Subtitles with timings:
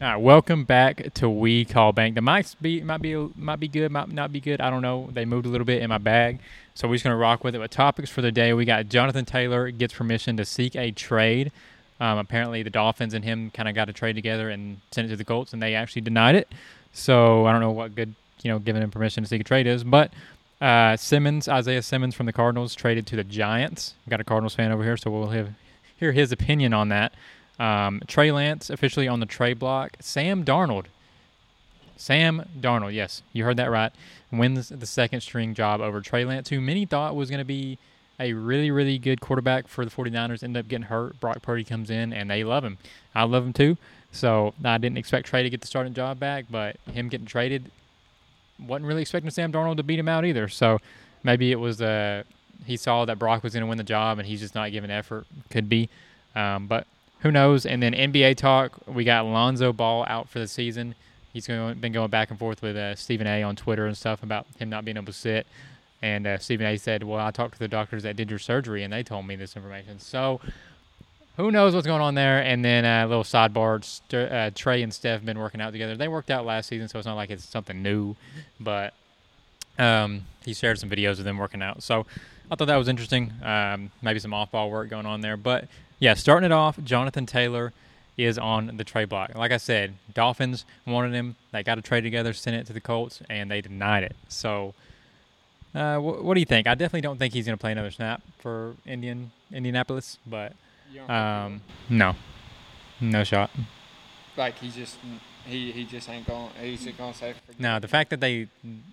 [0.00, 2.14] All right, welcome back to We Call Bank.
[2.14, 4.60] The mics be might be might be good, might not be good.
[4.60, 5.10] I don't know.
[5.12, 6.38] They moved a little bit in my bag,
[6.76, 7.58] so we're just gonna rock with it.
[7.58, 11.50] But topics for the day: we got Jonathan Taylor gets permission to seek a trade.
[11.98, 15.10] Um, apparently, the Dolphins and him kind of got a trade together and sent it
[15.10, 16.46] to the Colts, and they actually denied it.
[16.92, 19.66] So I don't know what good you know giving him permission to seek a trade
[19.66, 20.12] is, but.
[20.60, 23.94] Uh, Simmons, Isaiah Simmons from the Cardinals, traded to the Giants.
[24.04, 25.50] We got a Cardinals fan over here, so we'll have,
[25.96, 27.12] hear his opinion on that.
[27.58, 29.96] Um, Trey Lance officially on the trade block.
[30.00, 30.86] Sam Darnold.
[31.96, 33.92] Sam Darnold, yes, you heard that right.
[34.30, 37.78] Wins the second string job over Trey Lance, who many thought was going to be
[38.20, 40.42] a really, really good quarterback for the 49ers.
[40.42, 41.18] Ended up getting hurt.
[41.18, 42.78] Brock Purdy comes in, and they love him.
[43.14, 43.76] I love him too.
[44.12, 47.70] So I didn't expect Trey to get the starting job back, but him getting traded,
[48.58, 50.48] wasn't really expecting Sam Darnold to beat him out either.
[50.48, 50.78] So
[51.22, 52.22] maybe it was uh,
[52.64, 54.90] he saw that Brock was going to win the job, and he's just not giving
[54.90, 55.26] effort.
[55.50, 55.88] Could be,
[56.34, 56.86] um, but
[57.20, 57.66] who knows?
[57.66, 60.94] And then NBA talk, we got Lonzo Ball out for the season.
[61.32, 63.42] He's going, been going back and forth with uh, Stephen A.
[63.42, 65.46] on Twitter and stuff about him not being able to sit.
[66.00, 66.76] And uh, Stephen A.
[66.76, 69.34] said, "Well, I talked to the doctors that did your surgery, and they told me
[69.34, 70.40] this information." So,
[71.36, 72.40] who knows what's going on there?
[72.40, 75.72] And then a uh, little sidebar: St- uh, Trae and Steph have been working out
[75.72, 75.96] together.
[75.96, 78.14] They worked out last season, so it's not like it's something new.
[78.60, 78.94] But
[79.76, 81.82] um, he shared some videos of them working out.
[81.82, 82.06] So
[82.48, 83.32] I thought that was interesting.
[83.42, 85.66] Um, maybe some off-ball work going on there, but
[85.98, 87.72] yeah, starting it off, Jonathan Taylor
[88.16, 89.34] is on the trade block.
[89.34, 91.36] Like I said, Dolphins wanted him.
[91.52, 94.16] They got a trade together, sent it to the Colts, and they denied it.
[94.28, 94.74] So,
[95.74, 96.66] uh, wh- what do you think?
[96.66, 100.52] I definitely don't think he's going to play another snap for Indian Indianapolis, but
[101.08, 102.16] um, no,
[103.00, 103.50] no shot.
[104.36, 104.98] Like he just
[105.46, 106.50] he he just ain't going.
[106.60, 107.34] He's just going to say.
[107.58, 108.48] No, the fact that they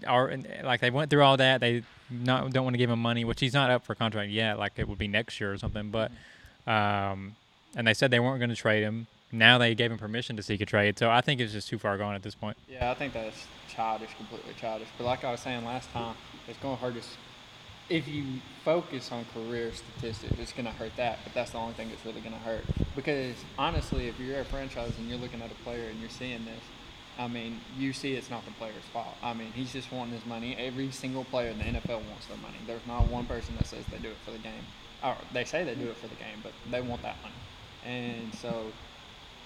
[0.05, 3.25] are like they went through all that, they not don't want to give him money,
[3.25, 4.59] which he's not up for contract yet.
[4.59, 6.11] Like it would be next year or something, but.
[6.11, 6.19] Mm-hmm
[6.67, 7.35] um,
[7.75, 9.07] and they said they weren't going to trade him.
[9.31, 10.97] Now they gave him permission to seek a trade.
[10.97, 12.57] So I think it's just too far gone at this point.
[12.69, 14.87] Yeah, I think that's childish, completely childish.
[14.97, 16.15] But like I was saying last time,
[16.47, 17.17] it's going to hurt us.
[17.89, 18.25] If you
[18.63, 21.19] focus on career statistics, it's going to hurt that.
[21.23, 22.63] But that's the only thing that's really going to hurt.
[22.95, 26.45] Because honestly, if you're a franchise and you're looking at a player and you're seeing
[26.45, 26.63] this,
[27.17, 29.15] I mean, you see it's not the player's fault.
[29.21, 30.55] I mean, he's just wanting his money.
[30.57, 32.57] Every single player in the NFL wants their money.
[32.65, 34.63] There's not one person that says they do it for the game
[35.05, 37.35] or they say they do it for the game, but they want that money.
[37.85, 38.65] And so,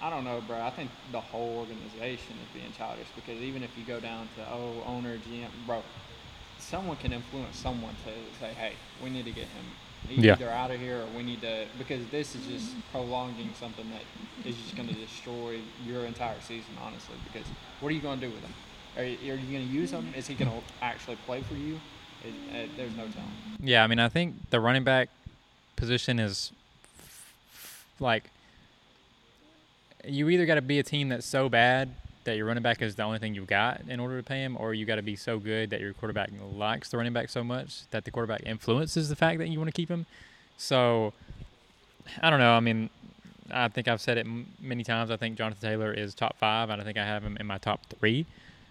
[0.00, 0.60] I don't know, bro.
[0.60, 4.42] I think the whole organization is being childish because even if you go down to
[4.50, 5.82] oh owner, GM, bro,
[6.58, 8.72] someone can influence someone to say, hey,
[9.04, 9.64] we need to get him
[10.08, 10.32] yeah.
[10.32, 14.48] either out of here or we need to because this is just prolonging something that
[14.48, 17.16] is just going to destroy your entire season, honestly.
[17.30, 17.46] Because
[17.80, 18.54] what are you going to do with him?
[18.96, 20.12] Are you, are you going to use him?
[20.16, 21.78] Is he going to actually play for you?
[22.24, 23.30] It, it, there's no telling.
[23.62, 25.08] Yeah, I mean, I think the running back
[25.76, 26.52] position is
[27.98, 28.24] like
[30.04, 31.90] you either got to be a team that's so bad
[32.24, 34.56] that your running back is the only thing you've got in order to pay him,
[34.58, 37.42] or you got to be so good that your quarterback likes the running back so
[37.42, 40.06] much that the quarterback influences the fact that you want to keep him.
[40.58, 41.12] So
[42.20, 42.52] I don't know.
[42.52, 42.90] I mean,
[43.50, 44.26] I think I've said it
[44.60, 45.10] many times.
[45.10, 47.58] I think Jonathan Taylor is top five, and I think I have him in my
[47.58, 48.26] top three.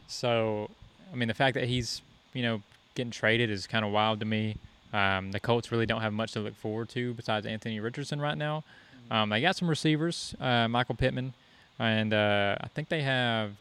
[0.07, 0.69] So
[1.11, 2.01] I mean, the fact that he's
[2.33, 2.61] you know
[2.95, 4.57] getting traded is kind of wild to me.
[4.93, 8.37] Um, the Colts really don't have much to look forward to besides Anthony Richardson right
[8.37, 8.63] now.
[9.11, 11.33] Um, they got some receivers, uh, Michael Pittman,
[11.77, 13.51] and uh, I think they have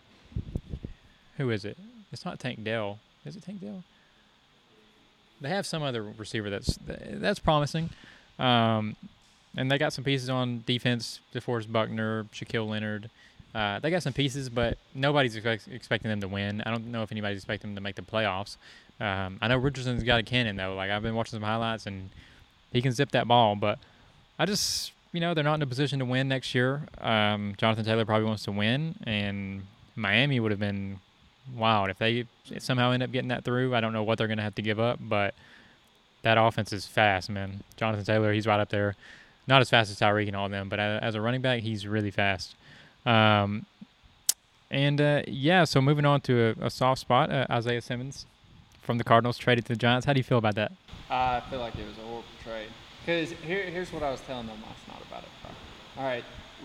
[1.39, 1.79] who is it?
[2.13, 2.99] It's not Tank Dell.
[3.25, 3.83] Is it Tank Dell?
[5.41, 7.91] They have some other receiver that's that's promising,
[8.39, 8.97] um,
[9.57, 11.21] and they got some pieces on defense.
[11.33, 13.09] DeForest Buckner, Shaquille Leonard.
[13.55, 16.61] Uh, they got some pieces, but nobody's expect, expecting them to win.
[16.67, 18.57] I don't know if anybody's expecting them to make the playoffs.
[19.01, 20.75] Um, I know Richardson's got a cannon though.
[20.75, 22.11] Like I've been watching some highlights and
[22.73, 23.57] he can zip that ball.
[23.57, 23.79] But
[24.39, 26.83] I just, you know, they're not in a position to win next year.
[27.01, 29.67] Um, Jonathan Taylor probably wants to win, and
[29.97, 31.01] Miami would have been
[31.57, 32.27] wild if they
[32.59, 33.75] somehow end up getting that through.
[33.75, 35.35] I don't know what they're going to have to give up, but
[36.23, 37.63] that offense is fast, man.
[37.77, 38.97] Jonathan Taylor, he's right up there.
[39.47, 41.87] Not as fast as Tyreek and all of them, but as a running back, he's
[41.87, 42.55] really fast.
[43.07, 43.65] Um,
[44.71, 48.27] and uh, yeah, so moving on to a, a soft spot, uh, Isaiah Simmons
[48.89, 50.07] from the Cardinals traded to the Giants.
[50.07, 50.73] How do you feel about that?
[51.11, 52.71] I feel like it was a horrible trade.
[53.03, 55.29] Because here, here's what I was telling them last night about it.
[55.99, 56.25] All right,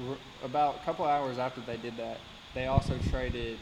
[0.10, 2.22] r- about a couple hours after they did that,
[2.56, 3.58] they also traded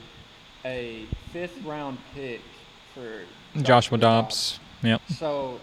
[0.64, 2.42] a fifth round pick
[2.94, 3.24] for
[3.56, 4.60] Joshua, Joshua Dobbs.
[4.84, 5.02] Yep.
[5.08, 5.60] So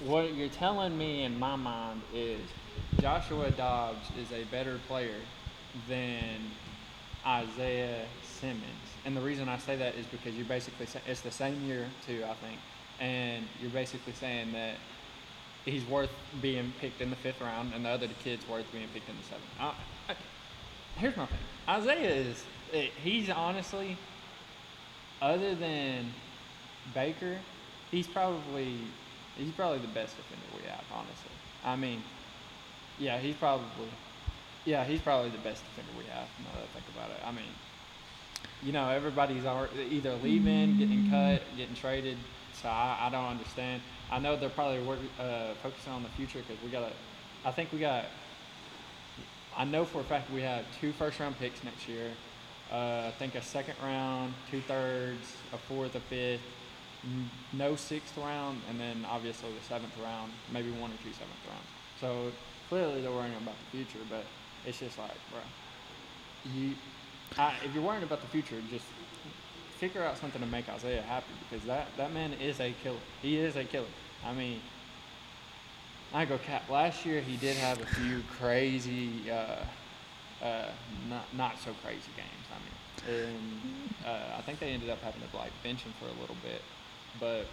[0.00, 2.40] what you're telling me in my mind is
[3.00, 5.20] Joshua Dobbs is a better player
[5.88, 6.50] than
[7.26, 8.64] Isaiah Simmons.
[9.04, 11.86] And the reason I say that is because you're basically say, it's the same year
[12.06, 12.58] too, I think,
[12.98, 14.76] and you're basically saying that
[15.64, 19.08] he's worth being picked in the fifth round, and the other kid's worth being picked
[19.08, 19.44] in the seventh.
[19.58, 20.16] I, I,
[20.96, 21.38] here's my thing.
[21.68, 23.96] Isaiah is eh, he's honestly,
[25.20, 26.12] other than
[26.94, 27.38] Baker,
[27.90, 28.78] he's probably
[29.36, 30.84] he's probably the best defender we have.
[30.92, 31.30] Honestly,
[31.64, 32.02] I mean,
[32.98, 33.88] yeah, he's probably
[34.64, 36.28] yeah he's probably the best defender we have.
[36.38, 37.52] Now that I think about it, I mean,
[38.62, 42.18] you know, everybody's either leaving, getting cut, getting traded.
[42.60, 43.82] So I, I don't understand.
[44.10, 46.92] I know they're probably work, uh, focusing on the future because we got.
[47.44, 48.04] I think we got.
[49.56, 52.10] I know for a fact we have two first round picks next year.
[52.70, 56.40] Uh, I think a second round, two thirds, a fourth, a fifth,
[57.52, 61.66] no sixth round, and then obviously the seventh round, maybe one or two seventh rounds.
[62.00, 62.30] So
[62.68, 64.24] clearly they're worrying about the future, but
[64.66, 65.40] it's just like, bro,
[66.54, 66.74] you,
[67.38, 68.86] I, if you're worrying about the future, just
[69.76, 72.98] figure out something to make Isaiah happy because that, that man is a killer.
[73.22, 73.86] He is a killer.
[74.26, 74.60] I mean,
[76.12, 76.68] I go cap.
[76.68, 80.66] Last year he did have a few crazy, uh, uh,
[81.08, 82.46] not not so crazy games.
[82.50, 82.58] I
[83.12, 86.20] mean, and uh, I think they ended up having to like bench him for a
[86.20, 86.62] little bit,
[87.20, 87.46] but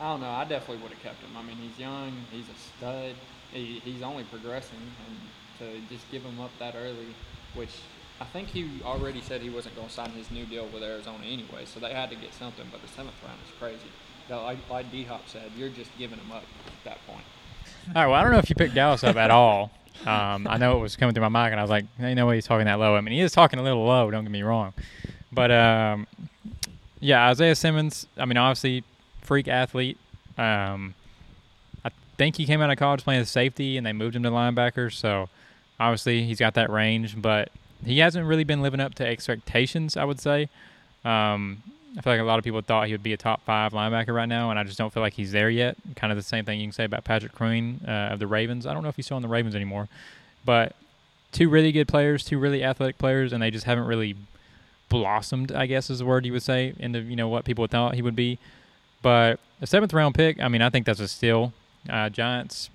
[0.00, 0.30] I don't know.
[0.30, 1.36] I definitely would have kept him.
[1.36, 2.12] I mean, he's young.
[2.30, 3.14] He's a stud.
[3.52, 5.16] He, he's only progressing, and
[5.58, 7.14] to just give him up that early,
[7.54, 7.80] which
[8.20, 11.24] I think he already said he wasn't going to sign his new deal with Arizona
[11.24, 12.66] anyway, so they had to get something.
[12.70, 13.90] But the seventh round is crazy.
[14.28, 17.24] Like, like D Hop said, you're just giving him up at that point.
[17.94, 18.06] All right.
[18.06, 19.70] Well, I don't know if you picked Dallas up at all.
[20.06, 22.26] Um, I know it was coming through my mind, and I was like, "Ain't no
[22.26, 24.10] way he's talking that low." I mean, he is talking a little low.
[24.10, 24.74] Don't get me wrong,
[25.32, 26.06] but um,
[27.00, 28.06] yeah, Isaiah Simmons.
[28.16, 28.84] I mean, obviously,
[29.22, 29.98] freak athlete.
[30.36, 30.94] Um,
[31.84, 34.92] I think he came out of college playing safety, and they moved him to linebacker.
[34.92, 35.28] So
[35.78, 37.50] obviously, he's got that range, but
[37.84, 39.96] he hasn't really been living up to expectations.
[39.96, 40.48] I would say.
[41.04, 41.62] Um,
[41.96, 44.14] I feel like a lot of people thought he would be a top five linebacker
[44.14, 45.76] right now, and I just don't feel like he's there yet.
[45.96, 48.66] Kind of the same thing you can say about Patrick Queen uh, of the Ravens.
[48.66, 49.88] I don't know if he's still on the Ravens anymore,
[50.44, 50.76] but
[51.32, 54.16] two really good players, two really athletic players, and they just haven't really
[54.88, 55.50] blossomed.
[55.52, 58.02] I guess is the word you would say into you know what people thought he
[58.02, 58.38] would be.
[59.02, 61.52] But a seventh round pick, I mean, I think that's a steal.
[61.88, 62.70] Uh, Giants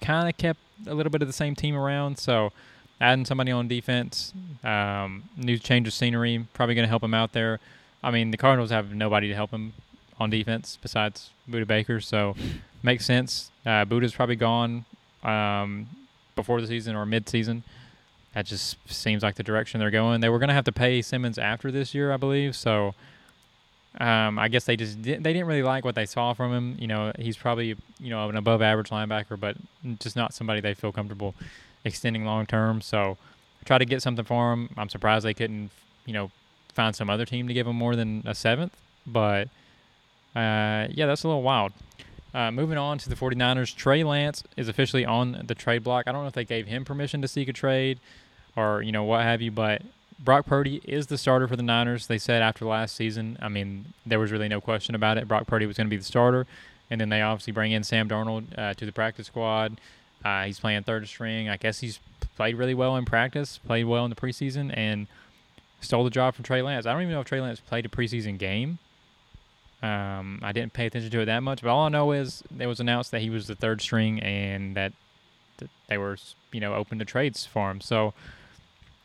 [0.00, 2.52] kind of kept a little bit of the same team around, so
[3.00, 4.32] adding somebody on defense,
[4.62, 7.60] um, new change of scenery, probably going to help him out there.
[8.02, 9.72] I mean, the Cardinals have nobody to help him
[10.18, 12.34] on defense besides Budda Baker, so
[12.82, 13.50] makes sense.
[13.64, 14.84] Uh, Budda's probably gone
[15.22, 15.88] um,
[16.36, 17.64] before the season or mid-season.
[18.34, 20.20] That just seems like the direction they're going.
[20.20, 22.54] They were going to have to pay Simmons after this year, I believe.
[22.54, 22.94] So
[23.98, 26.76] um, I guess they just they didn't really like what they saw from him.
[26.78, 29.56] You know, he's probably you know an above-average linebacker, but
[29.98, 31.34] just not somebody they feel comfortable
[31.84, 32.80] extending long term.
[32.80, 33.16] So
[33.64, 34.70] try to get something for him.
[34.76, 35.70] I'm surprised they couldn't
[36.06, 36.30] you know
[36.72, 38.76] find some other team to give him more than a seventh.
[39.06, 39.48] But
[40.36, 41.72] uh, yeah, that's a little wild.
[42.32, 46.04] Uh, moving on to the 49ers, Trey Lance is officially on the trade block.
[46.06, 47.98] I don't know if they gave him permission to seek a trade
[48.56, 49.82] or, you know, what have you, but
[50.22, 52.06] Brock Purdy is the starter for the Niners.
[52.06, 55.26] They said after last season, I mean, there was really no question about it.
[55.26, 56.46] Brock Purdy was going to be the starter.
[56.90, 59.80] And then they obviously bring in Sam Darnold uh, to the practice squad.
[60.24, 61.48] Uh, he's playing third string.
[61.48, 62.00] I guess he's
[62.36, 65.06] played really well in practice, played well in the preseason, and
[65.80, 66.84] stole the job from Trey Lance.
[66.84, 68.78] I don't even know if Trey Lance played a preseason game.
[69.82, 72.66] Um, I didn't pay attention to it that much, but all I know is it
[72.66, 74.92] was announced that he was the third string and that,
[75.56, 76.18] that they were,
[76.52, 77.80] you know, open to trades for him.
[77.80, 78.12] So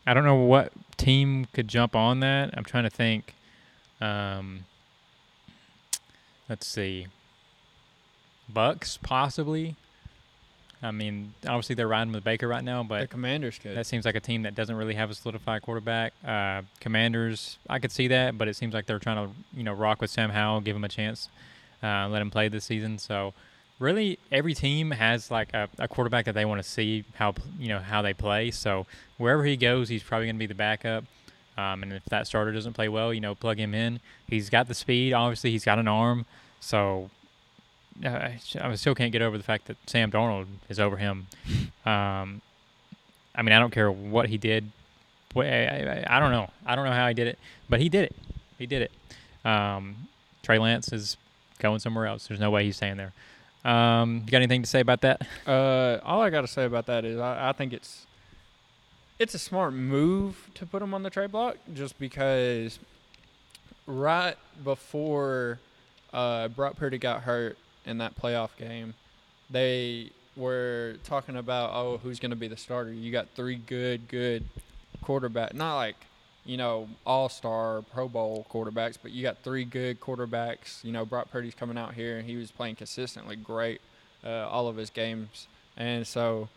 [0.06, 2.52] I don't know what team could jump on that.
[2.56, 3.34] I'm trying to think.
[4.02, 4.66] Um,
[6.50, 7.08] let's see.
[8.48, 9.76] Bucks possibly.
[10.84, 13.76] I mean, obviously they're riding with Baker right now, but the Commanders could.
[13.76, 16.14] that seems like a team that doesn't really have a solidified quarterback.
[16.26, 19.74] Uh, commanders, I could see that, but it seems like they're trying to, you know,
[19.74, 21.30] rock with Sam Howell, give him a chance,
[21.82, 23.00] uh, let him play this season.
[23.00, 23.34] So,
[23.80, 27.68] really, every team has like a, a quarterback that they want to see how, you
[27.68, 28.52] know, how they play.
[28.52, 28.86] So,
[29.18, 31.06] wherever he goes, he's probably going to be the backup.
[31.58, 34.00] Um, and if that starter doesn't play well, you know, plug him in.
[34.28, 35.14] He's got the speed.
[35.14, 36.26] Obviously, he's got an arm.
[36.60, 37.10] So,
[38.04, 38.30] uh,
[38.62, 41.28] I still can't get over the fact that Sam Darnold is over him.
[41.86, 42.42] Um,
[43.36, 44.72] I mean, I don't care what he did.
[45.36, 46.50] I, I, I don't know.
[46.66, 47.38] I don't know how he did it,
[47.70, 48.16] but he did it.
[48.58, 49.48] He did it.
[49.48, 50.08] Um,
[50.44, 51.18] Trey Lance is
[51.60, 52.28] going somewhere else.
[52.28, 53.14] There's no way he's staying there.
[53.66, 55.26] Um, you got anything to say about that?
[55.48, 58.06] Uh, all I got to say about that is I, I think it's
[59.18, 62.80] it's a smart move to put him on the trade block just because
[63.88, 65.60] right before
[66.14, 68.94] uh, Brock Purdy got hurt in that playoff game,
[69.50, 72.94] they were talking about oh who's going to be the starter.
[72.94, 74.46] You got three good good
[75.02, 75.96] quarterback, not like
[76.46, 80.84] you know all star Pro Bowl quarterbacks, but you got three good quarterbacks.
[80.84, 83.82] You know Brock Purdy's coming out here and he was playing consistently great
[84.24, 86.50] uh, all of his games, and so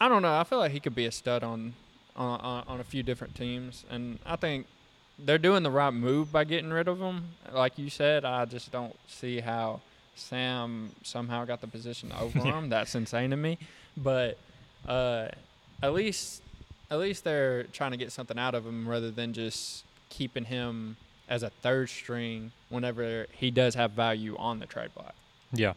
[0.00, 0.34] I don't know.
[0.34, 1.74] I feel like he could be a stud on
[2.16, 4.66] on, on, a few different teams, and I think
[5.18, 7.28] they're doing the right move by getting rid of him.
[7.52, 9.80] Like you said, I just don't see how
[10.14, 12.68] Sam somehow got the position over him.
[12.68, 13.58] That's insane to me.
[13.96, 14.38] But
[14.86, 15.28] uh,
[15.82, 16.41] at least
[16.92, 20.98] at least they're trying to get something out of him rather than just keeping him
[21.26, 25.14] as a third string whenever he does have value on the trade block.
[25.52, 25.72] Yeah.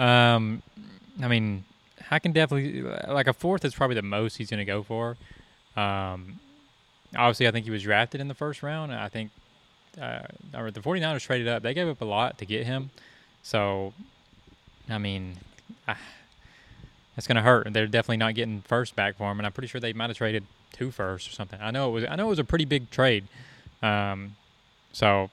[0.00, 0.62] Um,
[1.22, 1.64] I mean,
[2.10, 5.16] I can definitely like a fourth is probably the most he's going to go for.
[5.76, 6.40] Um,
[7.16, 8.92] obviously, I think he was drafted in the first round.
[8.92, 9.30] I think
[10.02, 11.62] uh, the 49ers traded up.
[11.62, 12.90] They gave up a lot to get him.
[13.44, 13.92] So,
[14.88, 15.36] I mean,
[15.86, 15.94] I,
[17.20, 17.70] that's going to hurt.
[17.70, 20.16] They're definitely not getting first back for him, and I'm pretty sure they might have
[20.16, 21.58] traded two first or something.
[21.60, 22.04] I know it was.
[22.08, 23.24] I know it was a pretty big trade.
[23.82, 24.36] Um,
[24.94, 25.28] so,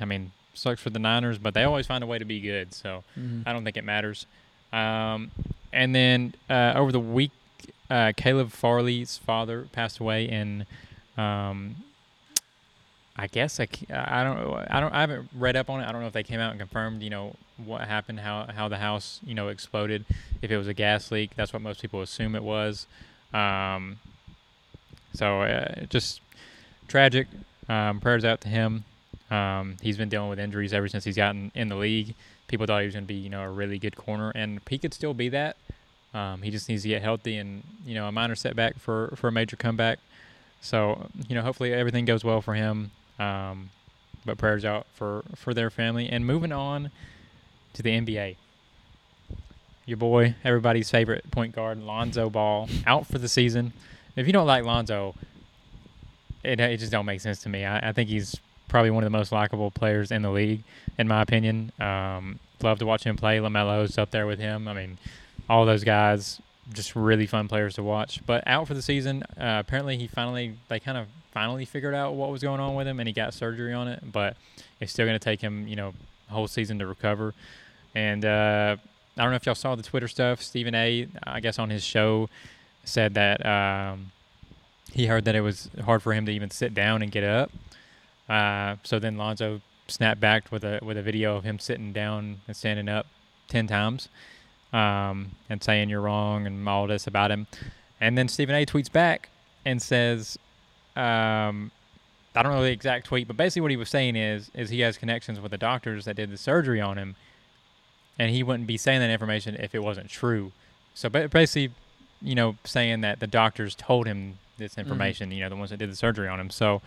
[0.00, 2.72] I mean, sucks for the Niners, but they always find a way to be good.
[2.72, 3.48] So, Mm-hmm.
[3.48, 4.26] I don't think it matters.
[4.72, 5.32] Um,
[5.72, 7.32] and then uh, over the week,
[7.90, 10.66] uh, Caleb Farley's father passed away in.
[11.16, 11.74] Um,
[13.18, 14.66] I guess I, I don't.
[14.70, 14.94] I don't.
[14.94, 15.88] I haven't read up on it.
[15.88, 17.02] I don't know if they came out and confirmed.
[17.02, 17.34] You know
[17.64, 20.04] what happened, how how the house you know exploded.
[20.40, 22.86] If it was a gas leak, that's what most people assume it was.
[23.34, 23.98] Um,
[25.14, 26.20] so uh, just
[26.86, 27.26] tragic.
[27.68, 28.84] Um, prayers out to him.
[29.30, 32.14] Um, he's been dealing with injuries ever since he's gotten in the league.
[32.46, 34.78] People thought he was going to be, you know, a really good corner, and he
[34.78, 35.56] could still be that.
[36.14, 39.28] Um, he just needs to get healthy, and you know, a minor setback for for
[39.28, 39.98] a major comeback.
[40.60, 42.92] So you know, hopefully everything goes well for him.
[43.18, 43.70] Um,
[44.24, 46.08] but prayers out for for their family.
[46.08, 46.90] And moving on
[47.74, 48.36] to the NBA,
[49.86, 53.72] your boy, everybody's favorite point guard, Lonzo Ball, out for the season.
[54.16, 55.14] If you don't like Lonzo,
[56.44, 57.64] it it just don't make sense to me.
[57.64, 58.36] I, I think he's
[58.68, 60.62] probably one of the most likable players in the league,
[60.98, 61.72] in my opinion.
[61.80, 63.40] Um, love to watch him play.
[63.40, 64.68] Lamelo's up there with him.
[64.68, 64.98] I mean,
[65.48, 66.40] all those guys,
[66.72, 68.20] just really fun players to watch.
[68.26, 69.22] But out for the season.
[69.38, 72.86] Uh, apparently, he finally they kind of finally figured out what was going on with
[72.86, 74.12] him, and he got surgery on it.
[74.12, 74.36] But
[74.80, 75.94] it's still going to take him, you know,
[76.30, 77.34] a whole season to recover.
[77.94, 78.76] And uh,
[79.16, 80.42] I don't know if y'all saw the Twitter stuff.
[80.42, 81.08] Stephen A.
[81.24, 82.28] I guess on his show
[82.84, 84.12] said that um,
[84.92, 87.50] he heard that it was hard for him to even sit down and get up.
[88.28, 92.40] Uh, so then Lonzo snapped back with a with a video of him sitting down
[92.46, 93.06] and standing up
[93.48, 94.08] ten times,
[94.72, 97.46] um, and saying you're wrong and all this about him.
[98.00, 98.64] And then Stephen A.
[98.64, 99.30] tweets back
[99.64, 100.38] and says,
[100.98, 101.70] um,
[102.34, 104.80] I don't know the exact tweet, but basically what he was saying is is he
[104.80, 107.16] has connections with the doctors that did the surgery on him,
[108.18, 110.52] and he wouldn't be saying that information if it wasn't true.
[110.94, 111.74] So ba- basically,
[112.20, 115.78] you know, saying that the doctors told him this information, you know, the ones that
[115.78, 116.50] did the surgery on him.
[116.50, 116.82] So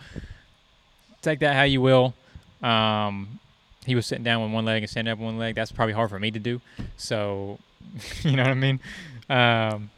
[1.22, 2.14] take that how you will.
[2.62, 3.40] Um,
[3.86, 5.54] he was sitting down with one leg and standing up with one leg.
[5.54, 6.60] That's probably hard for me to do.
[6.96, 7.58] So,
[8.22, 8.80] you know what I mean?
[9.28, 9.90] Um,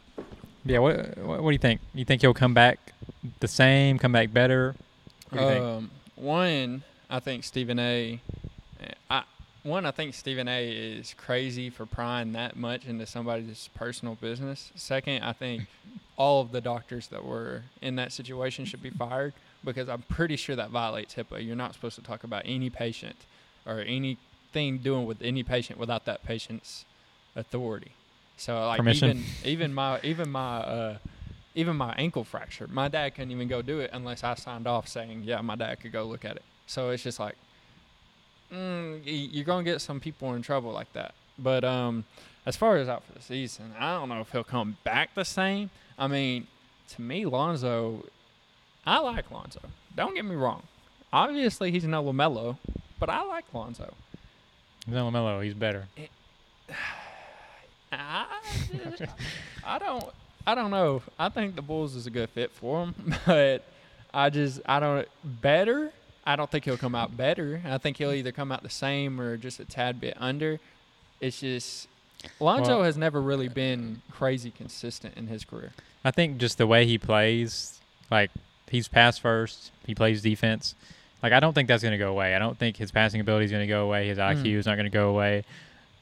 [0.65, 0.79] yeah.
[0.79, 1.81] What, what What do you think?
[1.93, 2.93] You think he'll come back
[3.39, 3.99] the same?
[3.99, 4.75] Come back better?
[5.29, 5.65] What do you think?
[5.65, 8.19] Um, one, I think Stephen A.
[9.09, 9.23] I
[9.63, 10.69] one, I think Stephen A.
[10.69, 14.71] is crazy for prying that much into somebody's personal business.
[14.75, 15.63] Second, I think
[16.17, 20.35] all of the doctors that were in that situation should be fired because I'm pretty
[20.35, 21.43] sure that violates HIPAA.
[21.45, 23.15] You're not supposed to talk about any patient
[23.65, 26.85] or anything doing with any patient without that patient's
[27.35, 27.91] authority.
[28.37, 29.09] So like Permission.
[29.09, 30.97] even even my even my uh,
[31.55, 34.87] even my ankle fracture, my dad couldn't even go do it unless I signed off
[34.87, 36.43] saying, yeah, my dad could go look at it.
[36.67, 37.35] So it's just like,
[38.51, 41.13] mm, you're gonna get some people in trouble like that.
[41.39, 42.05] But um,
[42.45, 45.25] as far as out for the season, I don't know if he'll come back the
[45.25, 45.69] same.
[45.97, 46.47] I mean,
[46.89, 48.05] to me, Lonzo,
[48.85, 49.61] I like Lonzo.
[49.95, 50.63] Don't get me wrong.
[51.13, 52.57] Obviously, he's no Lamelo,
[52.99, 53.93] but I like Lonzo.
[54.87, 55.87] No, Lamelo, he's better.
[57.99, 58.25] I,
[59.75, 60.05] I don't
[60.47, 61.01] I don't know.
[61.17, 63.63] I think the Bulls is a good fit for him, but
[64.13, 65.91] I just I don't better.
[66.25, 67.61] I don't think he'll come out better.
[67.65, 70.59] I think he'll either come out the same or just a tad bit under.
[71.21, 71.87] It's just
[72.39, 75.71] Lonzo Well- has never really been crazy consistent in his career.
[76.03, 77.79] I think just the way he plays,
[78.11, 78.29] like
[78.69, 80.75] he's pass first, he plays defense.
[81.23, 82.35] Like I don't think that's going to go away.
[82.35, 84.07] I don't think his passing ability is going to go away.
[84.07, 84.55] His IQ Mm.
[84.57, 85.43] is not going to go away.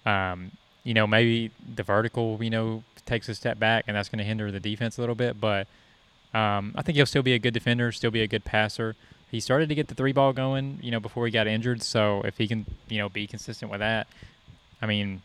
[0.06, 0.52] Um,
[0.84, 4.26] you know, maybe the vertical, you know, takes a step back, and that's going to
[4.26, 5.40] hinder the defense a little bit.
[5.40, 5.68] But
[6.34, 8.96] um, I think he'll still be a good defender, still be a good passer.
[9.30, 11.82] He started to get the three ball going, you know, before he got injured.
[11.82, 14.08] So if he can, you know, be consistent with that,
[14.82, 15.22] I mean,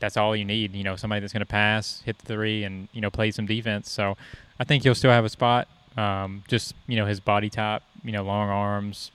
[0.00, 0.74] that's all you need.
[0.74, 3.46] You know, somebody that's going to pass, hit the three, and you know, play some
[3.46, 3.90] defense.
[3.90, 4.16] So
[4.58, 5.68] I think he'll still have a spot.
[5.96, 9.12] Um, just you know, his body type, you know, long arms,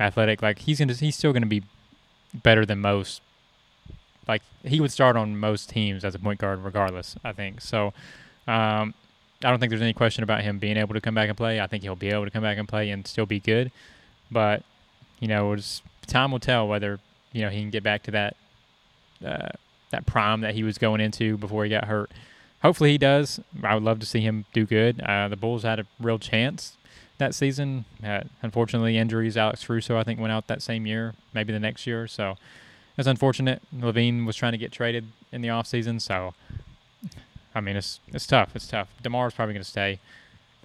[0.00, 0.42] athletic.
[0.42, 1.62] Like he's gonna, he's still going to be
[2.32, 3.20] better than most.
[4.26, 7.16] Like he would start on most teams as a point guard, regardless.
[7.24, 7.92] I think so.
[8.46, 8.94] Um,
[9.42, 11.60] I don't think there's any question about him being able to come back and play.
[11.60, 13.70] I think he'll be able to come back and play and still be good.
[14.30, 14.62] But
[15.20, 17.00] you know, it's, time will tell whether
[17.32, 18.36] you know he can get back to that
[19.24, 19.48] uh,
[19.90, 22.10] that prime that he was going into before he got hurt.
[22.62, 23.40] Hopefully he does.
[23.62, 25.00] I would love to see him do good.
[25.00, 26.76] Uh, the Bulls had a real chance
[27.18, 27.84] that season.
[28.04, 29.36] Uh, unfortunately, injuries.
[29.36, 32.06] Alex Caruso, I think, went out that same year, maybe the next year.
[32.06, 32.36] So
[32.96, 33.62] it's unfortunate.
[33.74, 36.00] LaVine was trying to get traded in the offseason.
[36.00, 36.34] So,
[37.54, 38.54] I mean, it's it's tough.
[38.54, 38.88] It's tough.
[39.02, 40.00] DeMar's probably going to stay.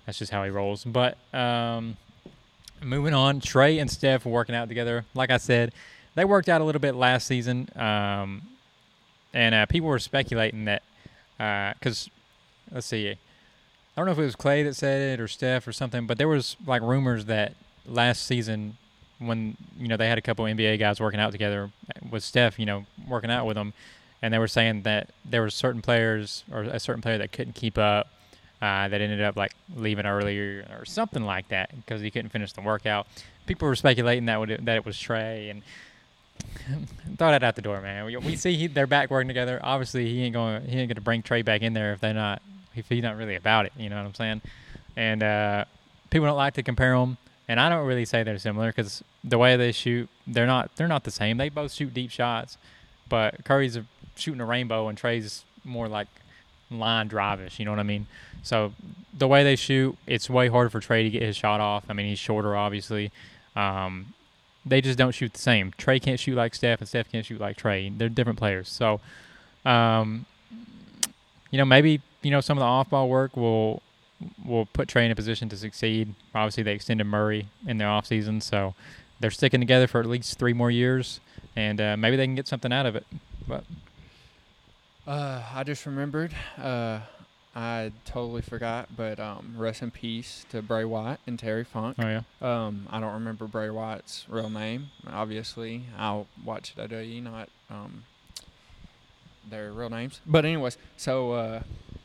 [0.06, 0.84] That's just how he rolls.
[0.84, 1.98] But um,
[2.82, 5.06] moving on, Trae and Steph working out together.
[5.14, 5.74] Like I said,
[6.16, 7.70] they worked out a little bit last season.
[7.76, 8.42] Um,
[9.34, 10.84] and uh, people were speculating that
[11.38, 13.18] because uh, let's see, I
[13.96, 16.28] don't know if it was Clay that said it or Steph or something, but there
[16.28, 17.54] was like rumors that
[17.86, 18.78] last season
[19.20, 21.70] when you know they had a couple NBA guys working out together
[22.10, 23.74] with Steph, you know, working out with them,
[24.22, 27.54] and they were saying that there were certain players or a certain player that couldn't
[27.54, 28.08] keep up.
[28.62, 32.52] Uh, that ended up like leaving earlier or something like that because he couldn't finish
[32.52, 33.08] the workout.
[33.46, 35.64] People were speculating that would that it was Trae, and
[37.18, 38.06] throw that out the door, man.
[38.06, 39.60] We, we see he, they're back working together.
[39.64, 40.64] Obviously, he ain't going.
[40.64, 42.42] He ain't going to bring Trae back in there if they're not.
[42.76, 44.42] If he's not really about it, you know what I'm saying?
[44.96, 45.66] And uh,
[46.10, 47.18] people don't like to compare them,
[47.50, 50.70] and I don't really say they're similar because the way they shoot, they're not.
[50.76, 51.38] They're not the same.
[51.38, 52.60] They both shoot deep shots,
[53.10, 53.78] but Curry's
[54.16, 56.08] shooting a rainbow, and Trae's more like
[56.70, 57.58] line drivish.
[57.58, 58.06] You know what I mean?
[58.44, 58.74] So
[59.18, 61.86] the way they shoot, it's way harder for Trae to get his shot off.
[61.90, 63.12] I mean, he's shorter, obviously.
[63.56, 64.14] Um,
[64.64, 65.72] they just don't shoot the same.
[65.72, 67.98] Trae can't shoot like Steph, and Steph can't shoot like Trae.
[67.98, 68.70] They're different players.
[68.70, 69.02] So,
[69.66, 70.28] um,
[71.50, 73.82] you know, maybe you know some of the off-ball work will
[74.46, 76.14] will put Trae in a position to succeed.
[76.36, 78.74] Obviously, they extended Murray in their offseason, so
[79.20, 81.20] they're sticking together for at least three more years,
[81.56, 83.06] and uh, maybe they can get something out of it.
[83.48, 83.64] But
[85.08, 86.34] uh, I just remembered.
[86.58, 87.00] Uh,
[87.56, 91.98] I totally forgot, but um, rest in peace to Bray Wyatt and Terry Funk.
[92.00, 92.22] Oh yeah.
[92.42, 94.92] Um, I don't remember Bray Wyatt's real name.
[95.08, 98.04] Obviously, I'll watch WWE, not um,
[99.50, 100.22] their real names.
[100.28, 101.64] But anyways, so uh,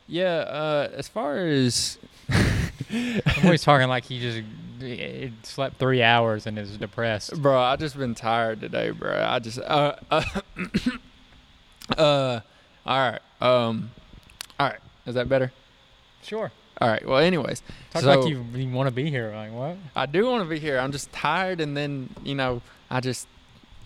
[0.08, 0.38] yeah.
[0.38, 1.98] Uh, as far as
[2.92, 4.42] I'm always talking like he just
[5.42, 7.40] slept three hours and is depressed.
[7.40, 9.24] Bro, I just been tired today, bro.
[9.26, 10.24] I just uh uh,
[11.98, 12.40] uh
[12.86, 13.90] all right um
[14.58, 15.52] all right is that better?
[16.22, 16.50] Sure.
[16.80, 17.06] All right.
[17.06, 19.32] Well, anyways, talk so like you, you want to be here.
[19.34, 19.76] Like what?
[19.94, 20.78] I do want to be here.
[20.78, 23.28] I'm just tired, and then you know, I just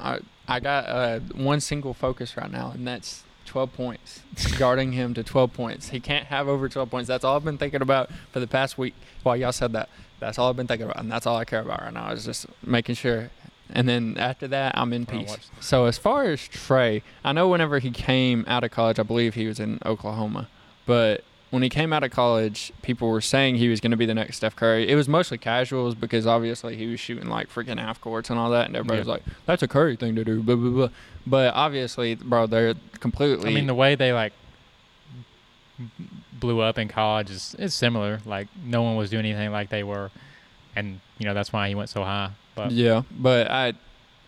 [0.01, 4.20] I I got uh, one single focus right now, and that's 12 points.
[4.58, 5.88] guarding him to 12 points.
[5.88, 7.08] He can't have over 12 points.
[7.08, 8.94] That's all I've been thinking about for the past week.
[9.22, 9.88] While y'all said that,
[10.20, 12.24] that's all I've been thinking about, and that's all I care about right now is
[12.24, 13.30] just making sure.
[13.70, 15.37] And then after that, I'm in peace.
[15.61, 19.34] So as far as Trae, I know whenever he came out of college, I believe
[19.34, 20.48] he was in Oklahoma.
[20.87, 24.06] But when he came out of college, people were saying he was going to be
[24.06, 24.88] the next Steph Curry.
[24.88, 28.50] It was mostly casuals because obviously he was shooting like freaking half courts and all
[28.50, 29.02] that, and everybody yeah.
[29.02, 30.88] was like, "That's a Curry thing to do." Blah blah blah.
[31.26, 33.50] But obviously, bro, they're completely.
[33.50, 34.32] I mean, the way they like
[36.32, 38.20] blew up in college is is similar.
[38.26, 40.11] Like no one was doing anything like they were,
[40.76, 42.30] and you know that's why he went so high.
[42.54, 43.72] But yeah, but I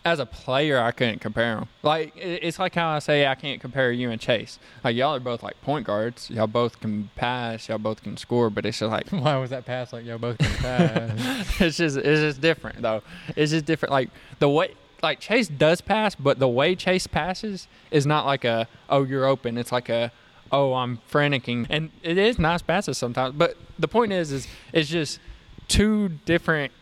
[0.04, 1.68] as a player, I couldn't compare them.
[1.82, 4.58] Like it's like how I say I can't compare you and Chase.
[4.82, 6.30] Like y'all are both like point guards.
[6.30, 7.68] Y'all both can pass.
[7.68, 8.48] Y'all both can score.
[8.48, 11.60] But it's just like why was that pass like y'all both can pass?
[11.60, 13.02] it's just it's just different though.
[13.36, 13.92] It's just different.
[13.92, 18.44] Like the way like Chase does pass, but the way Chase passes is not like
[18.44, 19.58] a oh you're open.
[19.58, 20.12] It's like a
[20.50, 23.34] oh I'm franticing, and it is nice passes sometimes.
[23.34, 25.20] But the point is is it's just
[25.68, 26.72] two different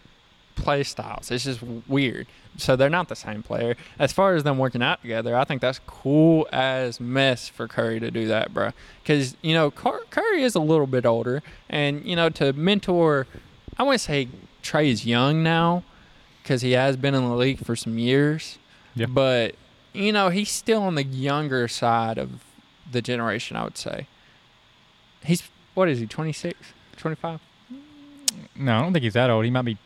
[0.69, 1.31] play styles.
[1.31, 2.27] It's just weird
[2.59, 3.77] so they're not the same player.
[3.99, 8.01] As far as them working out together, I think that's cool as mess for Curry
[8.01, 8.73] to do that, bro.
[9.03, 13.27] Because you know Curry is a little bit older, and you know to mentor,
[13.79, 14.29] I wouldn't say
[14.63, 15.85] Trae is young now,
[16.43, 18.59] because he has been in the league for some years.
[18.95, 19.07] Yeah.
[19.07, 19.55] But
[19.93, 22.45] you know he's still on the younger side of
[22.91, 23.57] the generation.
[23.57, 24.07] I would say.
[25.25, 25.43] He's
[25.75, 26.07] what is he?
[26.07, 26.57] 26,
[26.97, 27.41] 25?
[28.57, 29.45] No, I don't think he's that old.
[29.45, 29.79] He might be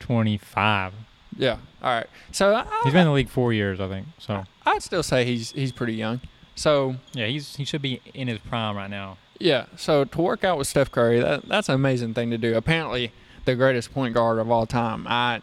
[0.00, 0.92] 25.
[1.36, 1.58] Yeah.
[1.82, 2.06] All right.
[2.32, 4.08] So I, he's been in the league four years, I think.
[4.18, 6.20] So I'd still say he's he's pretty young.
[6.54, 9.16] So yeah, he's he should be in his prime right now.
[9.38, 9.66] Yeah.
[9.76, 12.56] So to work out with Steph Curry, that that's an amazing thing to do.
[12.56, 13.12] Apparently,
[13.44, 15.06] the greatest point guard of all time.
[15.08, 15.40] I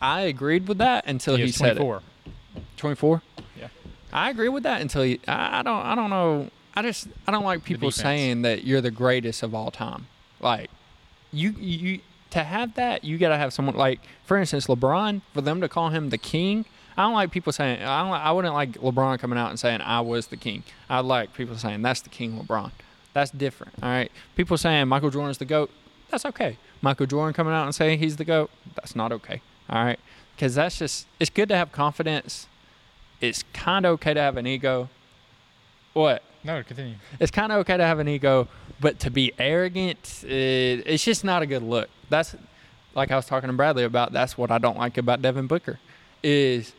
[0.00, 1.96] I agreed with that until he, he said 24.
[1.96, 2.62] it.
[2.76, 3.22] Twenty four.
[3.58, 3.68] Yeah.
[4.12, 5.20] I agree with that until he.
[5.28, 5.84] I, I don't.
[5.86, 6.50] I don't know.
[6.74, 7.08] I just.
[7.26, 10.06] I don't like people saying that you're the greatest of all time.
[10.40, 10.70] Like,
[11.32, 12.00] you you
[12.34, 15.22] to have that, you got to have someone like, for instance, LeBron.
[15.32, 16.66] For them to call him the king,
[16.96, 17.82] I don't like people saying.
[17.82, 18.12] I don't.
[18.12, 20.62] I wouldn't like LeBron coming out and saying I was the king.
[20.88, 22.70] I like people saying that's the king LeBron.
[23.14, 23.72] That's different.
[23.82, 24.10] All right.
[24.36, 25.70] People saying Michael Jordan's the GOAT,
[26.10, 26.58] that's okay.
[26.82, 29.40] Michael Jordan coming out and saying he's the GOAT, that's not okay.
[29.70, 29.98] All right.
[30.34, 32.48] Because that's just, it's good to have confidence.
[33.20, 34.90] It's kind of okay to have an ego.
[35.92, 36.22] What?
[36.42, 36.96] No, continue.
[37.20, 38.48] It's kind of okay to have an ego,
[38.80, 41.88] but to be arrogant, it, it's just not a good look.
[42.14, 42.36] That's
[42.94, 44.12] like I was talking to Bradley about.
[44.12, 45.80] That's what I don't like about Devin Booker.
[46.22, 46.72] Is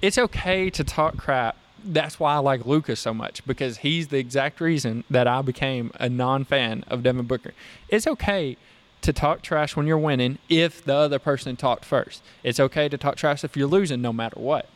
[0.00, 1.56] it's okay to talk crap.
[1.84, 5.92] That's why I like Lucas so much because he's the exact reason that I became
[6.00, 7.52] a non-fan of Devin Booker.
[7.88, 8.56] It's okay
[9.02, 12.22] to talk trash when you're winning if the other person talked first.
[12.42, 14.68] It's okay to talk trash if you're losing no matter what.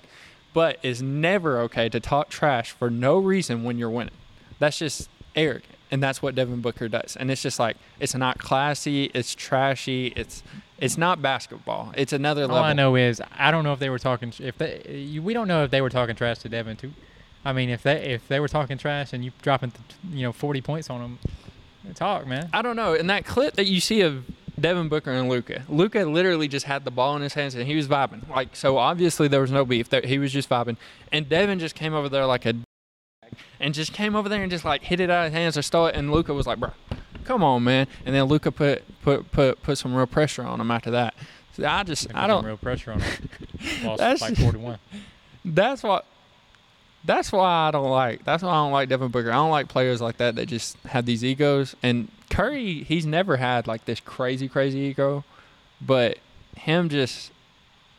[0.52, 4.14] But it's never okay to talk trash for no reason when you're winning.
[4.58, 5.71] That's just arrogant.
[5.92, 7.16] And that's what Devin Booker does.
[7.16, 10.42] And it's just like it's not classy, it's trashy, it's
[10.78, 11.92] it's not basketball.
[11.96, 12.56] It's another level.
[12.56, 15.46] All I know is I don't know if they were talking if they we don't
[15.46, 16.92] know if they were talking trash to Devin too.
[17.44, 19.72] I mean, if they if they were talking trash and you dropping
[20.10, 21.18] you know 40 points on them,
[21.94, 22.48] talk, man.
[22.52, 22.94] I don't know.
[22.94, 24.24] In that clip that you see of
[24.58, 25.62] Devin Booker and Luka.
[25.68, 28.28] Luka literally just had the ball in his hands and he was vibing.
[28.28, 29.88] Like so, obviously there was no beef.
[30.04, 30.76] He was just vibing,
[31.10, 32.54] and Devin just came over there like a
[33.60, 35.62] and just came over there and just like hit it out of his hands or
[35.62, 35.94] stole it.
[35.94, 36.72] And Luka was like, "Bro,
[37.24, 40.70] come on, man!" And then Luka put put put put some real pressure on him
[40.70, 41.14] after that.
[41.52, 43.28] So I just I don't real pressure on him.
[43.84, 44.78] Lost that's by 41.
[45.44, 46.06] That's what.
[47.04, 48.24] That's why I don't like.
[48.24, 49.30] That's why I don't like Devin Booker.
[49.30, 51.74] I don't like players like that that just have these egos.
[51.82, 55.24] And Curry, he's never had like this crazy, crazy ego,
[55.80, 56.18] but
[56.56, 57.32] him just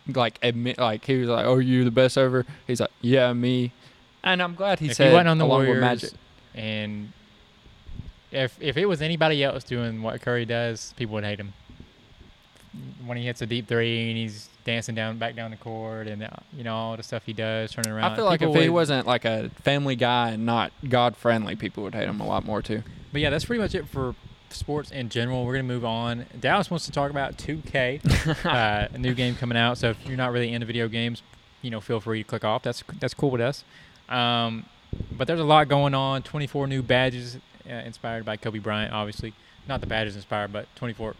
[0.08, 3.74] like admit, like he was like, "Oh, you the best ever." He's like, "Yeah, me."
[4.24, 6.12] And I'm glad he if said he went on the Warriors Magic.
[6.56, 7.12] and
[8.32, 11.54] if if it was anybody else doing what Curry does, people would hate him.
[13.06, 16.24] When he hits a deep three and he's dancing down back down the court and
[16.24, 18.12] uh, you know all the stuff he does, turning around.
[18.12, 21.84] I feel like if he wasn't like a family guy and not God friendly, people
[21.84, 22.82] would hate him a lot more too.
[23.12, 24.16] But yeah, that's pretty much it for
[24.50, 25.46] sports in general.
[25.46, 26.26] We're gonna move on.
[26.40, 29.78] Dallas wants to talk about 2K, uh, a new game coming out.
[29.78, 31.22] So if you're not really into video games,
[31.62, 32.64] you know, feel free to click off.
[32.64, 33.64] That's that's cool with us.
[34.14, 34.66] Um,
[35.12, 36.22] but there's a lot going on.
[36.22, 39.34] 24 new badges uh, inspired by Kobe Bryant, obviously.
[39.68, 41.16] Not the badges inspired, but 24.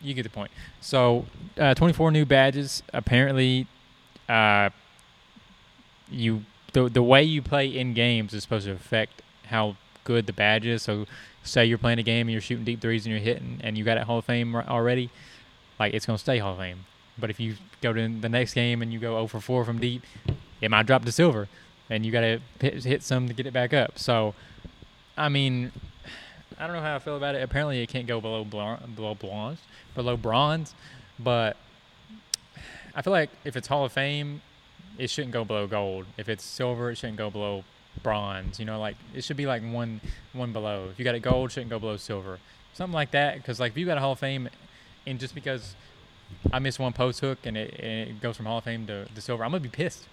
[0.00, 0.50] You get the point.
[0.80, 1.26] So,
[1.58, 2.82] uh, 24 new badges.
[2.92, 3.66] Apparently,
[4.28, 4.70] uh,
[6.10, 10.32] you the the way you play in games is supposed to affect how good the
[10.32, 10.82] badge is.
[10.82, 11.06] So,
[11.42, 13.84] say you're playing a game and you're shooting deep threes and you're hitting, and you
[13.84, 15.10] got it Hall of Fame already,
[15.80, 16.84] like it's gonna stay Hall of Fame.
[17.18, 19.80] But if you go to the next game and you go 0 for 4 from
[19.80, 20.04] deep,
[20.60, 21.48] it might drop to silver
[21.90, 23.98] and you got to hit, some to get it back up.
[23.98, 24.34] So,
[25.16, 25.72] I mean,
[26.58, 27.42] I don't know how I feel about it.
[27.42, 29.60] Apparently, it can't go below below bronze,
[29.94, 30.74] below bronze,
[31.18, 31.56] but
[32.94, 34.42] I feel like if it's Hall of Fame,
[34.98, 36.06] it shouldn't go below gold.
[36.16, 37.64] If it's silver, it shouldn't go below
[38.02, 38.58] bronze.
[38.58, 40.00] You know, like it should be like one
[40.32, 40.88] one below.
[40.90, 42.38] If you got it gold, shouldn't go below silver.
[42.74, 43.36] Something like that.
[43.36, 44.48] Because like if you got a Hall of Fame,
[45.06, 45.74] and just because
[46.52, 49.06] I miss one post hook and it, and it goes from Hall of Fame to,
[49.06, 50.06] to silver, I'm gonna be pissed.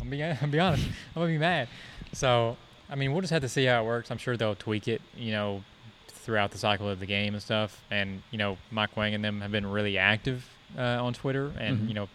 [0.00, 0.84] I'm be, I'm be honest.
[0.86, 1.68] I'm gonna be mad.
[2.12, 2.56] So
[2.90, 4.10] I mean, we'll just have to see how it works.
[4.10, 5.64] I'm sure they'll tweak it, you know,
[6.08, 7.82] throughout the cycle of the game and stuff.
[7.90, 11.78] And you know, Mike Wang and them have been really active uh, on Twitter and
[11.78, 11.88] mm-hmm.
[11.88, 12.08] you know,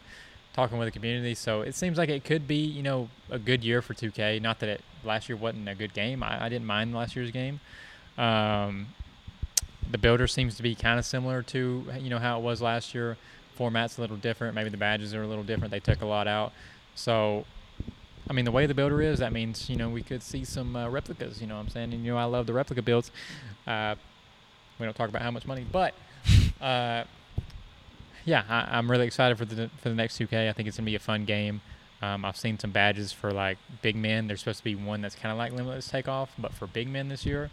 [0.53, 1.33] talking with the community.
[1.33, 4.41] So it seems like it could be you know a good year for 2K.
[4.41, 6.23] Not that it last year wasn't a good game.
[6.23, 7.59] I, I didn't mind last year's game.
[8.17, 8.87] Um,
[9.89, 12.93] the builder seems to be kind of similar to you know how it was last
[12.93, 13.17] year.
[13.55, 14.53] Format's a little different.
[14.53, 15.71] Maybe the badges are a little different.
[15.71, 16.53] They took a lot out.
[16.97, 17.45] So,
[18.29, 20.75] I mean, the way the builder is, that means, you know, we could see some
[20.75, 21.93] uh, replicas, you know what I'm saying?
[21.93, 23.11] And, you know, I love the replica builds.
[23.65, 23.95] Uh,
[24.79, 25.93] we don't talk about how much money, but,
[26.61, 27.03] uh,
[28.25, 30.49] yeah, I, am really excited for the for the next 2K.
[30.49, 31.61] I think it's gonna be a fun game.
[32.01, 34.27] Um, I've seen some badges for like big men.
[34.27, 37.07] There's supposed to be one that's kind of like limitless takeoff, but for big men
[37.07, 37.49] this year,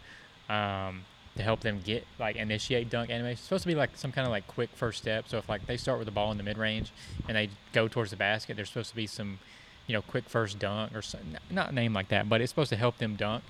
[0.49, 1.05] um,
[1.37, 3.33] to help them get like initiate dunk animation.
[3.33, 5.27] It's supposed to be like some kind of like quick first step.
[5.27, 6.91] So if like they start with the ball in the mid range
[7.27, 9.39] and they go towards the basket, there's supposed to be some,
[9.87, 11.19] you know, quick first dunk or some,
[11.49, 13.43] not name like that, but it's supposed to help them dunk.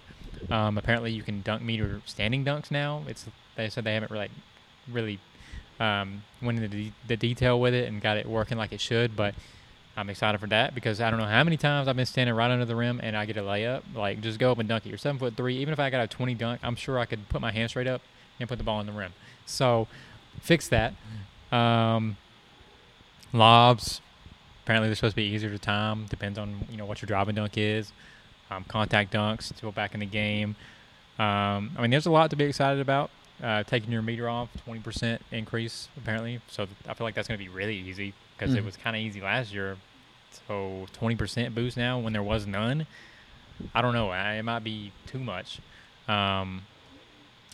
[0.50, 3.04] Um, apparently, you can dunk meter standing dunks now.
[3.08, 4.30] It's they said they haven't really,
[4.92, 5.20] really
[5.80, 9.16] um, went into the, the detail with it and got it working like it should,
[9.16, 9.36] but
[9.98, 12.52] I'm excited for that because I don't know how many times I've been standing right
[12.52, 13.84] under the rim and I get a layup.
[13.94, 14.90] Like just go up and dunk it.
[14.90, 15.58] You're seven foot three.
[15.58, 17.88] Even if I got a 20 dunk, I'm sure I could put my hand straight
[17.88, 18.02] up
[18.40, 19.14] and put the ball in the rim.
[19.46, 19.88] So
[20.42, 20.94] fix that.
[21.52, 22.18] Um,
[23.32, 24.02] lobs.
[24.64, 26.08] Apparently they're supposed to be easier to time.
[26.08, 27.94] Depends on you know what your driving dunk is.
[28.52, 30.56] Um, contact dunks still back in the game.
[31.18, 33.12] Um, I mean, there's a lot to be excited about.
[33.42, 36.40] Uh, taking your meter off, 20% increase apparently.
[36.48, 38.58] So I feel like that's going to be really easy because mm.
[38.58, 39.78] it was kind of easy last year.
[40.48, 42.88] So 20% boost now when there was none.
[43.74, 44.12] I don't know.
[44.12, 45.60] It might be too much.
[46.08, 46.64] Um,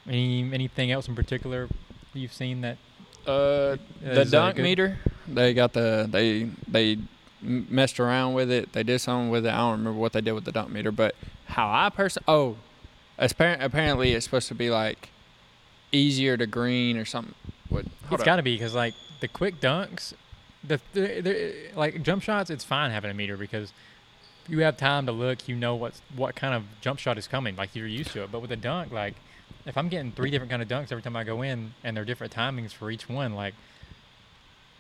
[0.08, 1.70] Any anything else in particular
[2.14, 2.78] you've seen that
[3.26, 4.98] Uh, the uh, dunk meter.
[5.28, 6.98] They got the they they
[7.42, 8.74] messed around with it.
[8.74, 9.54] They did something with it.
[9.54, 11.16] I don't remember what they did with the dunk meter, but
[11.46, 12.58] how I personally oh,
[13.18, 15.10] apparently apparently it's supposed to be like
[15.92, 17.36] easier to green or something.
[17.70, 17.86] What?
[18.08, 18.26] Hold It's up.
[18.26, 20.14] got to be because like the quick dunks,
[20.64, 22.50] the, the, the like jump shots.
[22.50, 23.74] It's fine having a meter because
[24.48, 25.48] you have time to look.
[25.48, 27.56] You know what's what kind of jump shot is coming.
[27.56, 28.32] Like you're used to it.
[28.32, 29.16] But with a dunk, like
[29.66, 32.06] if I'm getting three different kind of dunks every time I go in, and they're
[32.06, 33.54] different timings for each one, like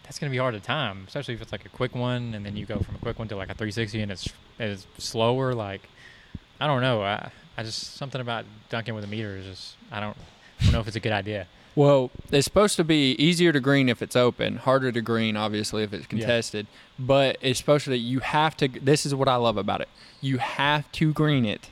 [0.03, 1.05] that's gonna be hard to time.
[1.07, 3.27] Especially if it's like a quick one, and then you go from a quick one
[3.29, 5.53] to like a 360, and it's it's slower.
[5.53, 5.81] Like
[6.59, 7.01] I don't know.
[7.01, 10.17] I I just something about dunking with a meter is just I don't
[10.59, 11.47] I don't know if it's a good idea.
[11.75, 15.84] Well, it's supposed to be easier to green if it's open, harder to green obviously
[15.84, 16.67] if it's contested.
[16.99, 18.67] But it's supposed to you have to.
[18.67, 19.89] This is what I love about it.
[20.19, 21.69] You have to green it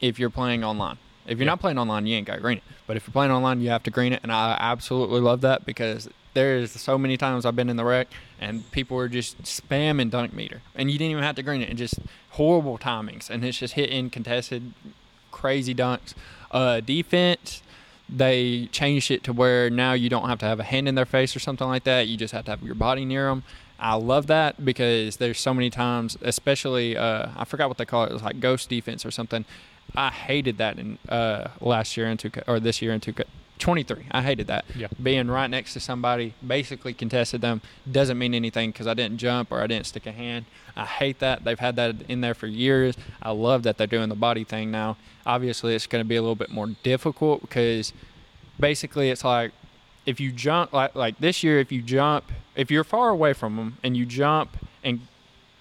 [0.00, 0.96] if you're playing online.
[1.26, 1.52] If you're Yeah.
[1.52, 2.64] not playing online, you ain't got to green it.
[2.86, 5.64] But if you're playing online, you have to green it, and I absolutely love that
[5.66, 8.08] because there's so many times I've been in the rec
[8.40, 11.68] and people were just spamming dunk meter, and you didn't even have to green it,
[11.68, 11.96] and just
[12.30, 14.72] horrible timings, and it's just hitting contested,
[15.30, 16.14] crazy dunks.
[16.50, 17.62] Uh, defense,
[18.14, 21.06] they changed it to where now you don't have to have a hand in their
[21.06, 22.08] face or something like that.
[22.08, 23.42] You just have to have your body near them.
[23.78, 28.04] I love that because there's so many times, especially uh, I forgot what they call
[28.04, 28.10] it.
[28.10, 29.44] It was like ghost defense or something.
[29.94, 33.24] I hated that in uh, last year in 2K or this year in 2K
[33.60, 34.06] 23.
[34.10, 34.64] I hated that.
[34.74, 34.88] Yeah.
[35.02, 39.52] Being right next to somebody, basically contested them, doesn't mean anything because I didn't jump
[39.52, 40.46] or I didn't stick a hand.
[40.76, 41.44] I hate that.
[41.44, 42.96] They've had that in there for years.
[43.22, 44.96] I love that they're doing the body thing now.
[45.24, 47.92] Obviously, it's going to be a little bit more difficult because
[48.58, 49.52] basically it's like
[50.06, 53.56] if you jump like like this year if you jump if you're far away from
[53.56, 55.00] them and you jump and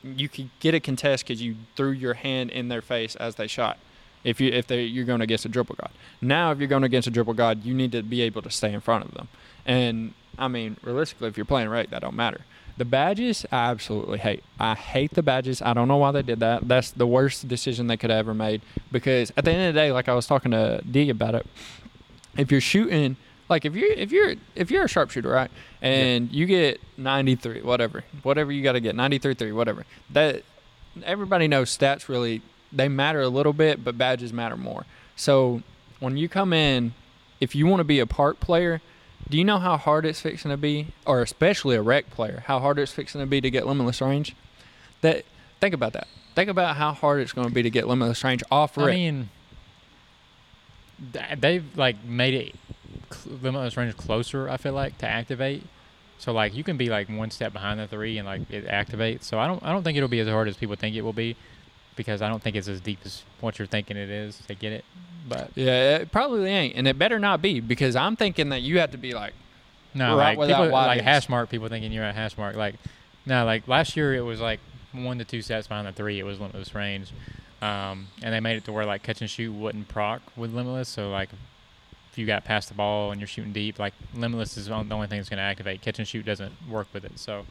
[0.03, 3.47] you could get a contest because you threw your hand in their face as they
[3.47, 3.77] shot
[4.23, 7.07] if you if they you're going against a dribble god now if you're going against
[7.07, 9.27] a dribble god you need to be able to stay in front of them.
[9.65, 12.41] And i mean realistically if you're playing right that don't matter.
[12.77, 14.43] The badges i absolutely hate.
[14.57, 15.61] I hate the badges.
[15.61, 16.65] I don't know why they did that.
[16.67, 19.79] That's the worst decision they could have ever made because at the end of the
[19.79, 21.45] day like i was talking to d about it
[22.37, 23.17] if you're shooting
[23.49, 25.51] like if you're if you're if you're a sharpshooter right
[25.81, 30.43] and you get 93 whatever whatever you got to get 93 3 whatever that
[31.03, 35.61] everybody knows stats really they matter a little bit but badges matter more so
[35.99, 36.93] when you come in
[37.39, 38.81] if you want to be a park player
[39.29, 42.59] do you know how hard it's fixing to be or especially a rec player how
[42.59, 44.35] hard it's fixing to be to get limitless range
[45.01, 45.25] that
[45.59, 48.43] think about that think about how hard it's going to be to get limitless range
[48.51, 49.29] off I rec mean,
[51.37, 52.55] they've like made it
[53.25, 54.49] limitless range closer.
[54.49, 55.63] I feel like to activate.
[56.17, 59.23] So like you can be like one step behind the three and like it activates.
[59.23, 61.13] So I don't I don't think it'll be as hard as people think it will
[61.13, 61.35] be,
[61.99, 64.71] because I don't think it's as deep as what you're thinking it is to get
[64.71, 64.85] it.
[65.27, 68.79] But Yeah, it probably ain't, and it better not be because I'm thinking that you
[68.79, 69.33] have to be like,
[69.93, 72.55] no, Right like people, like hash mark people thinking you're at hash mark.
[72.55, 72.75] Like
[73.25, 74.61] no, like last year it was like
[74.93, 76.21] one to two sets behind the three.
[76.21, 77.11] It was limitless range,
[77.61, 80.87] um, and they made it to where like catch and shoot wouldn't proc with limitless.
[80.87, 81.27] So like
[82.13, 85.07] if you got past the ball and you're shooting deep, like limitless is the only
[85.07, 85.81] thing that's going to activate.
[85.81, 87.19] Catch and shoot doesn't work with it.
[87.19, 87.45] So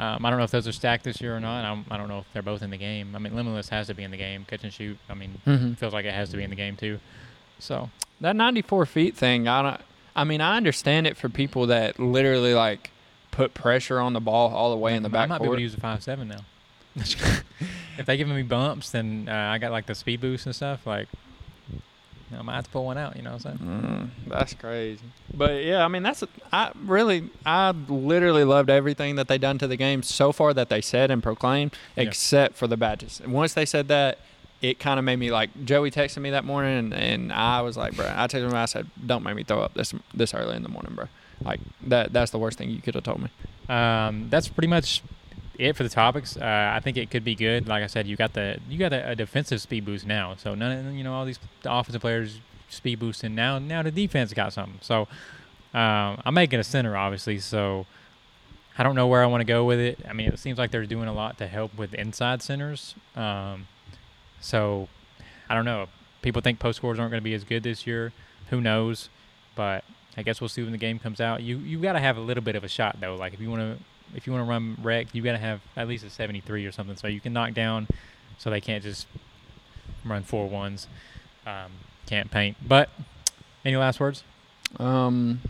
[0.00, 1.64] um, I don't know if those are stacked this year or not.
[1.64, 3.14] I'm, I don't know if they're both in the game.
[3.14, 4.44] I mean, limitless has to be in the game.
[4.48, 4.96] Catch and shoot.
[5.08, 5.76] I mean, Mhm.
[5.76, 7.00] feels like it has to be in the game too.
[7.58, 9.46] So that 94 feet thing.
[9.48, 9.80] I don't.
[10.16, 12.90] I mean, I understand it for people that literally like
[13.30, 15.20] put pressure on the ball all the way in the back.
[15.20, 16.40] I back might be able to use a five seven now.
[16.96, 20.86] if they giving me bumps, then uh, I got like the speed boost and stuff.
[20.86, 21.08] Like
[22.38, 23.16] I might have to pull one out.
[23.16, 24.10] You know what I'm saying?
[24.24, 25.02] Mm, that's crazy.
[25.34, 29.58] But yeah, I mean, that's a, I really, I literally loved everything that they done
[29.58, 32.04] to the game so far that they said and proclaimed, Yeah.
[32.04, 33.20] except for the badges.
[33.20, 34.18] And once they said that,
[34.62, 37.76] it kind of made me like Joey texted me that morning, and, and I was
[37.78, 40.54] like, bro, I texted him, I said, don't make me throw up this this early
[40.54, 41.06] in the morning, bro.
[41.42, 43.30] Like that, that's the worst thing you could have told me.
[43.74, 45.02] Um, that's pretty much
[45.60, 46.36] it for the topics.
[46.36, 47.68] Uh, I think it could be good.
[47.68, 50.34] Like I said, you got the you got a, a defensive speed boost now.
[50.36, 53.58] So none of you know all these the offensive players speed boosting now.
[53.58, 54.78] Now the defense got something.
[54.80, 55.02] So
[55.74, 57.38] um, I'm making a center obviously.
[57.38, 57.86] So
[58.78, 60.00] I don't know where I want to go with it.
[60.08, 62.94] I mean, it seems like they're doing a lot to help with inside centers.
[63.14, 63.66] Um,
[64.40, 64.88] so
[65.48, 65.88] I don't know.
[66.22, 68.12] People think post scores aren't going to be as good this year.
[68.48, 69.08] Who knows?
[69.54, 69.84] But
[70.16, 71.42] I guess we'll see when the game comes out.
[71.42, 73.14] You you got to have a little bit of a shot though.
[73.14, 75.60] Like if you want to if you want to run rec, you got to have
[75.76, 77.88] at least a 73 or something, so you can knock down,
[78.38, 79.06] so they can't just
[80.04, 80.88] run four ones.
[81.46, 81.72] Um,
[82.06, 82.56] can't paint.
[82.66, 82.90] But
[83.64, 84.24] any last words?
[84.78, 85.40] Um,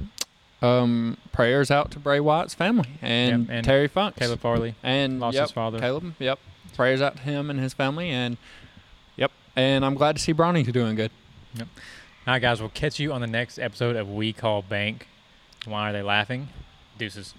[0.62, 4.16] um, prayers out to Bray Wyatt's family and, Yep, and Terry Funk.
[4.16, 5.78] Caleb Farley and lost yep, his father.
[5.78, 6.38] Caleb, yep.
[6.74, 8.36] Prayers out to him and his family, and
[9.16, 9.30] yep.
[9.56, 11.10] And I'm glad to see Bronny's doing good.
[11.54, 11.68] Yep.
[12.26, 12.60] All right, guys.
[12.60, 15.08] We'll catch you on the next episode of We Call Bank.
[15.64, 16.48] Why are they laughing?
[16.96, 17.34] Deuces.